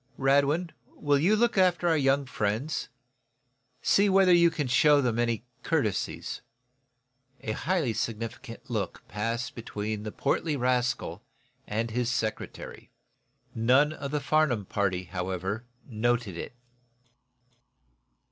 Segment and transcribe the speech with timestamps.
[0.17, 2.89] Radwin, will you look after our young friends?
[3.83, 6.41] See whether you can show them any courtesies."
[7.41, 11.21] A highly significant look passed between the portly rascal
[11.67, 12.89] and his secretary.
[13.53, 16.55] None of the Farnum party, however, noted it.